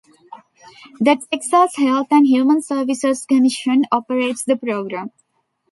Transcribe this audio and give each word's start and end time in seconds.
The 0.99 1.21
Texas 1.31 1.75
Health 1.75 2.07
and 2.09 2.25
Human 2.25 2.63
Services 2.63 3.23
Commission 3.23 3.85
operates 3.91 4.43
the 4.43 4.57
program. 4.57 5.11